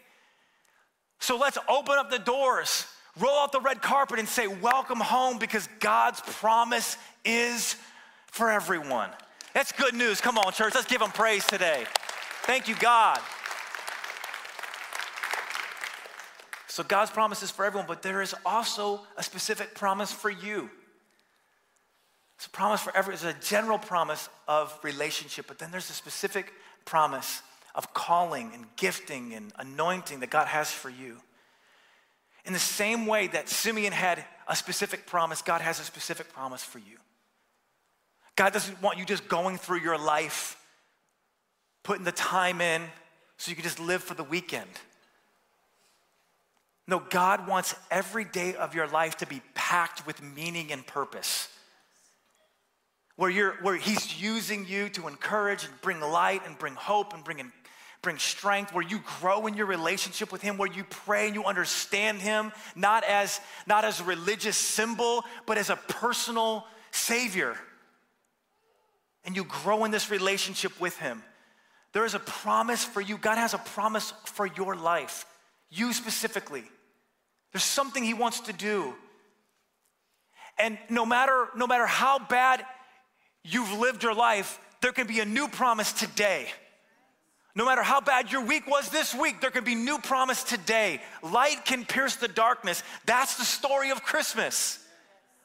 [1.20, 2.86] So let's open up the doors,
[3.18, 7.78] roll out the red carpet, and say, Welcome home because God's promise is
[8.28, 9.10] for everyone.
[9.54, 10.20] That's good news.
[10.20, 11.86] Come on, church, let's give Him praise today.
[12.42, 13.20] Thank you, God.
[16.68, 20.70] So God's promise is for everyone, but there is also a specific promise for you.
[22.42, 25.94] It's a promise for every, it's a general promise of relationship, but then there's a
[25.94, 26.52] specific
[26.86, 27.44] promise
[27.76, 31.18] of calling and gifting and anointing that God has for you.
[32.44, 36.64] In the same way that Simeon had a specific promise, God has a specific promise
[36.64, 36.98] for you.
[38.36, 40.58] God doesn't want you just going through your life,
[41.84, 42.82] putting the time in
[43.38, 44.72] so you can just live for the weekend.
[46.88, 51.48] No, God wants every day of your life to be packed with meaning and purpose.
[53.22, 57.24] Where, you're, where He's using you to encourage and bring light and bring hope and
[57.24, 57.52] bring, in,
[58.02, 61.44] bring strength, where you grow in your relationship with Him, where you pray and you
[61.44, 67.56] understand Him, not as, not as a religious symbol, but as a personal Savior.
[69.24, 71.22] And you grow in this relationship with Him.
[71.94, 73.20] There is a promise for you.
[73.20, 75.28] God has a promise for your life,
[75.70, 76.64] you specifically.
[77.54, 78.96] There's something He wants to do.
[80.58, 82.66] And no matter, no matter how bad
[83.44, 86.48] you've lived your life, there can be a new promise today.
[87.54, 91.02] No matter how bad your week was this week, there can be new promise today.
[91.22, 92.82] Light can pierce the darkness.
[93.06, 94.80] That's the story of Christmas.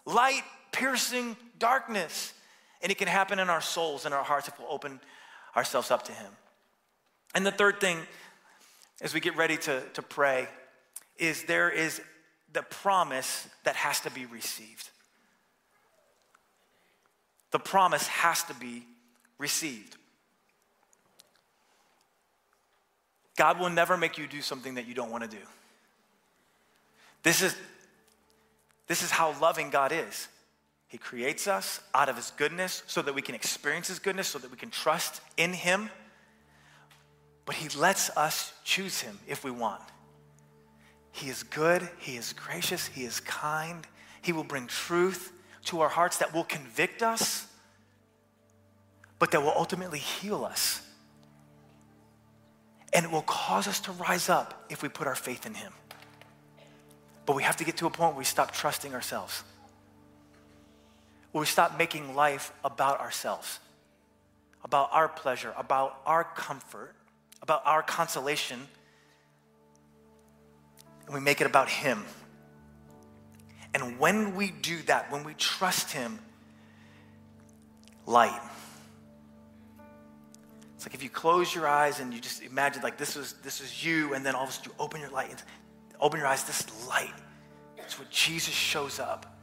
[0.05, 2.32] Light piercing darkness.
[2.80, 5.01] And it can happen in our souls and our hearts if we'll open
[5.57, 6.30] ourselves up to Him.
[7.34, 7.99] And the third thing,
[9.01, 10.47] as we get ready to, to pray,
[11.18, 12.01] is there is
[12.53, 14.90] the promise that has to be received
[17.57, 18.82] the promise has to be
[19.38, 19.96] received.
[23.34, 25.42] God will never make you do something that you don't want to do.
[27.22, 27.57] This is,
[28.88, 30.28] this is how loving God is.
[30.88, 34.38] He creates us out of His goodness so that we can experience His goodness, so
[34.38, 35.88] that we can trust in Him.
[37.46, 39.80] But He lets us choose Him if we want.
[41.12, 43.86] He is good, He is gracious, He is kind.
[44.20, 45.32] He will bring truth
[45.66, 47.45] to our hearts that will convict us,
[49.18, 50.82] but that will ultimately heal us.
[52.92, 55.72] And it will cause us to rise up if we put our faith in Him.
[57.24, 59.42] But we have to get to a point where we stop trusting ourselves,
[61.32, 63.58] where we stop making life about ourselves,
[64.64, 66.94] about our pleasure, about our comfort,
[67.42, 68.60] about our consolation,
[71.06, 72.04] and we make it about Him.
[73.74, 76.18] And when we do that, when we trust Him,
[78.06, 78.40] light.
[80.87, 83.84] Like if you close your eyes and you just imagine like this was this is
[83.84, 85.43] you, and then all of a sudden you open your light,
[86.01, 87.12] open your eyes, this light.
[87.76, 89.37] It's what Jesus shows up,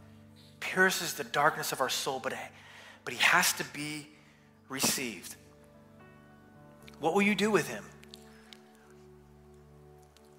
[0.62, 2.34] pierces the darkness of our soul, but,
[3.04, 4.08] but he has to be
[4.70, 5.36] received.
[7.02, 7.84] What will you do with him?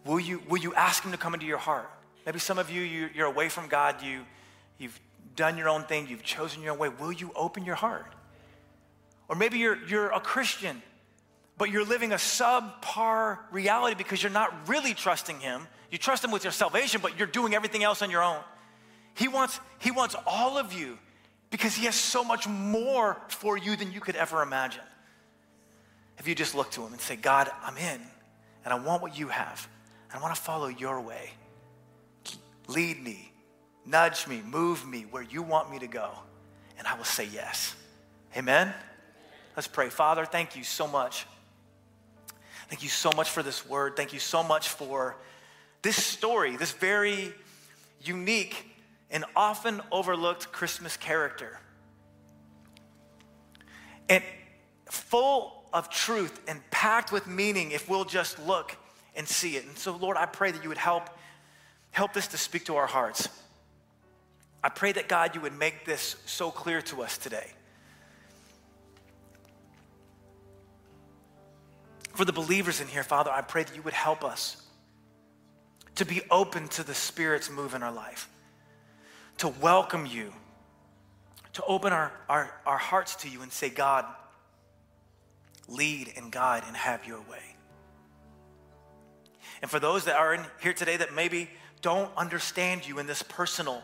[0.06, 1.90] Will you, will you ask him to come into your heart?
[2.24, 4.22] Maybe some of you, you you're away from God, you,
[4.78, 4.98] you've
[5.36, 6.88] done your own thing, you've chosen your own way.
[6.88, 8.14] Will you open your heart?
[9.28, 10.82] Or maybe you're, you're a Christian,
[11.56, 15.66] but you're living a subpar reality because you're not really trusting Him.
[15.90, 18.40] You trust Him with your salvation, but you're doing everything else on your own.
[19.14, 20.98] He wants, he wants all of you
[21.50, 24.82] because He has so much more for you than you could ever imagine.
[26.18, 28.00] If you just look to Him and say, God, I'm in,
[28.64, 29.68] and I want what you have,
[30.10, 31.30] and I want to follow your way.
[32.66, 33.30] Lead me,
[33.86, 36.10] nudge me, move me where you want me to go,
[36.78, 37.76] and I will say yes.
[38.36, 38.72] Amen?
[39.54, 39.90] Let's pray.
[39.90, 41.26] Father, thank you so much.
[42.68, 43.96] Thank you so much for this word.
[43.96, 45.16] Thank you so much for
[45.82, 47.32] this story, this very
[48.02, 48.70] unique
[49.10, 51.58] and often overlooked Christmas character.
[54.08, 54.22] And
[54.90, 58.76] full of truth and packed with meaning if we'll just look
[59.14, 59.64] and see it.
[59.64, 61.10] And so, Lord, I pray that you would help
[61.94, 63.28] Help this to speak to our hearts.
[64.64, 67.52] I pray that God, you would make this so clear to us today.
[72.14, 74.56] For the believers in here, Father, I pray that you would help us
[75.96, 78.28] to be open to the Spirit's move in our life,
[79.38, 80.32] to welcome you,
[81.54, 84.04] to open our, our, our hearts to you and say, God,
[85.68, 87.56] lead and guide and have your way.
[89.62, 91.48] And for those that are in here today that maybe
[91.80, 93.82] don't understand you in this personal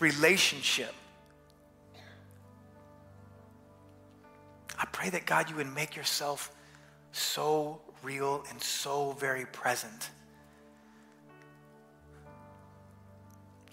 [0.00, 0.94] relationship.
[4.92, 6.54] Pray that God, you would make yourself
[7.12, 10.10] so real and so very present.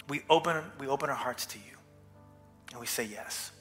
[0.08, 1.78] We open, we open our hearts to you
[2.72, 3.52] and we say yes.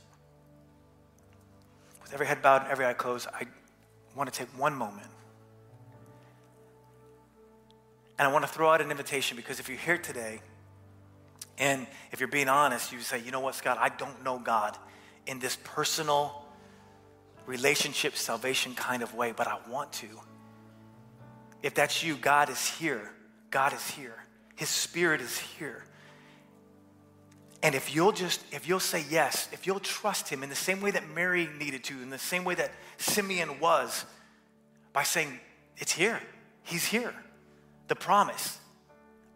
[2.03, 3.47] With every head bowed and every eye closed, I
[4.15, 5.09] want to take one moment
[8.19, 10.41] and I want to throw out an invitation because if you're here today,
[11.59, 14.77] and if you're being honest, you say, you know what, Scott, I don't know God
[15.27, 16.44] in this personal
[17.47, 20.09] relationship, salvation kind of way, but I want to.
[21.63, 23.13] If that's you, God is here.
[23.51, 24.25] God is here.
[24.57, 25.85] His Spirit is here.
[27.63, 30.81] And if you'll just, if you'll say yes, if you'll trust Him in the same
[30.81, 34.05] way that Mary needed to, in the same way that Simeon was,
[34.93, 35.41] by saying,
[35.79, 36.21] it's here,
[36.63, 37.15] He's here
[37.89, 38.59] the promise.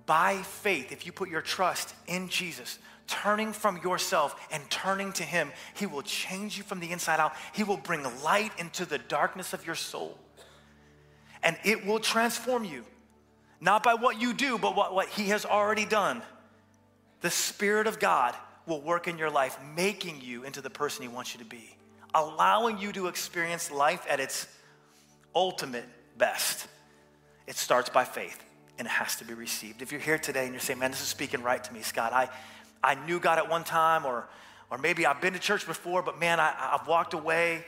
[0.07, 2.79] by faith, if you put your trust in Jesus,
[3.09, 7.35] turning from yourself and turning to Him, He will change you from the inside out.
[7.53, 10.17] He will bring light into the darkness of your soul.
[11.43, 12.85] And it will transform you,
[13.61, 16.23] not by what you do, but what, what He has already done.
[17.23, 18.37] The Spirit of God
[18.67, 21.77] will work in your life, making you into the person He wants you to be,
[22.15, 24.47] allowing you to experience life at its
[25.35, 25.87] ultimate
[26.17, 26.69] best.
[27.47, 28.45] It starts by faith
[28.79, 29.83] and it has to be received.
[29.83, 32.13] If you're here today and you're saying, man, this is speaking right to me, Scott,
[32.13, 32.29] I,
[32.83, 34.29] I knew God at one time, or,
[34.71, 37.65] or maybe I've been to church before, but man, I, I've walked away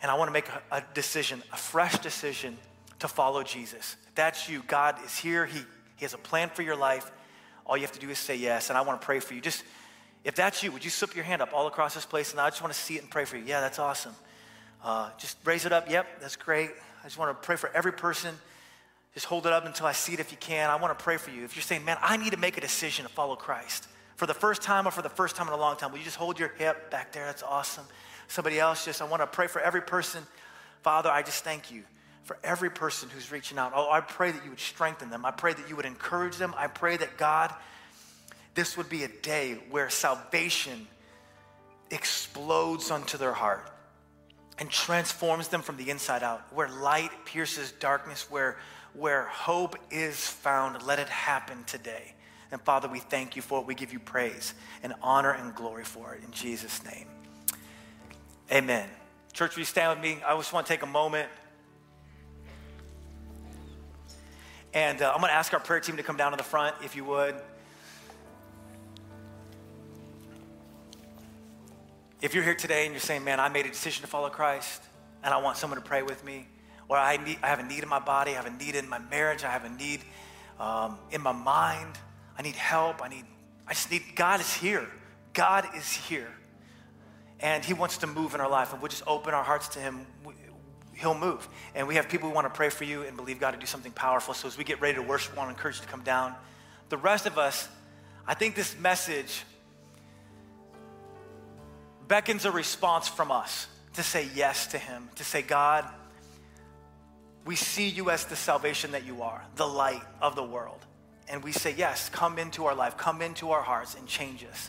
[0.00, 2.56] and I want to make a, a decision, a fresh decision
[3.00, 3.96] to follow Jesus.
[4.08, 5.46] If that's you, God is here.
[5.46, 5.58] He,
[5.96, 7.10] he has a plan for your life.
[7.66, 9.40] All you have to do is say yes, and I want to pray for you.
[9.40, 9.62] Just,
[10.24, 12.32] if that's you, would you slip your hand up all across this place?
[12.32, 13.44] And I just want to see it and pray for you.
[13.44, 14.14] Yeah, that's awesome.
[14.82, 15.90] Uh, just raise it up.
[15.90, 16.70] Yep, that's great.
[17.00, 18.34] I just want to pray for every person.
[19.14, 20.70] Just hold it up until I see it if you can.
[20.70, 21.44] I want to pray for you.
[21.44, 24.34] If you're saying, man, I need to make a decision to follow Christ for the
[24.34, 26.38] first time or for the first time in a long time, will you just hold
[26.38, 27.24] your hip back there?
[27.24, 27.84] That's awesome.
[28.28, 30.24] Somebody else, just I want to pray for every person.
[30.82, 31.82] Father, I just thank you
[32.24, 33.72] for every person who's reaching out.
[33.74, 35.24] Oh, I pray that you would strengthen them.
[35.24, 36.54] I pray that you would encourage them.
[36.58, 37.54] I pray that God,
[38.54, 40.86] this would be a day where salvation
[41.90, 43.70] explodes onto their heart
[44.58, 48.58] and transforms them from the inside out, where light pierces darkness, where,
[48.94, 50.82] where hope is found.
[50.82, 52.14] Let it happen today.
[52.50, 53.66] And Father, we thank you for it.
[53.66, 57.06] We give you praise and honor and glory for it in Jesus' name.
[58.50, 58.88] Amen.
[59.32, 60.22] Church, will you stand with me?
[60.26, 61.28] I just want to take a moment.
[64.72, 66.76] And uh, I'm going to ask our prayer team to come down to the front,
[66.82, 67.34] if you would.
[72.20, 74.82] If you're here today and you're saying, man, I made a decision to follow Christ
[75.22, 76.48] and I want someone to pray with me,
[76.88, 78.88] or I, need, I have a need in my body, I have a need in
[78.88, 80.00] my marriage, I have a need
[80.58, 81.98] um, in my mind,
[82.36, 83.24] I need help, I need,
[83.66, 84.88] I just need, God is here.
[85.34, 86.30] God is here.
[87.40, 88.72] And He wants to move in our life.
[88.72, 90.06] And we'll just open our hearts to Him,
[90.94, 91.48] He'll move.
[91.76, 93.66] And we have people who want to pray for you and believe God to do
[93.66, 94.34] something powerful.
[94.34, 96.34] So as we get ready to worship, I want to encourage you to come down.
[96.88, 97.68] The rest of us,
[98.26, 99.44] I think this message
[102.08, 105.88] beckons a response from us to say yes to Him, to say, God,
[107.48, 110.84] we see you as the salvation that you are, the light of the world.
[111.30, 114.68] And we say, yes, come into our life, come into our hearts and change us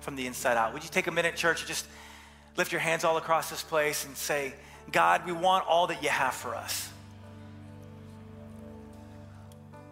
[0.00, 0.72] from the inside out.
[0.72, 1.88] Would you take a minute, church, just
[2.56, 4.54] lift your hands all across this place and say,
[4.92, 6.88] God, we want all that you have for us.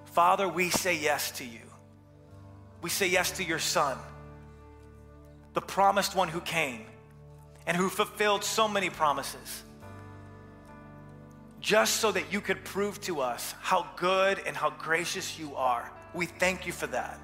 [0.04, 1.66] Father, we say yes to you.
[2.82, 3.98] We say yes to your Son
[5.54, 6.82] the promised one who came
[7.66, 9.64] and who fulfilled so many promises,
[11.60, 15.90] just so that you could prove to us how good and how gracious you are.
[16.14, 17.18] We thank you for that.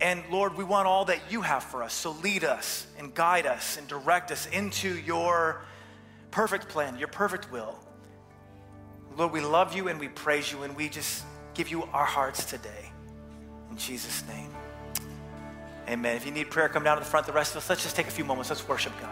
[0.00, 1.92] And Lord, we want all that you have for us.
[1.92, 5.62] So lead us and guide us and direct us into your
[6.30, 7.78] perfect plan, your perfect will.
[9.16, 11.24] Lord, we love you and we praise you and we just
[11.54, 12.92] give you our hearts today.
[13.70, 14.50] In Jesus' name.
[15.88, 16.16] Amen.
[16.16, 17.26] If you need prayer, come down to the front.
[17.26, 18.50] The rest of us, let's just take a few moments.
[18.50, 19.04] Let's worship God.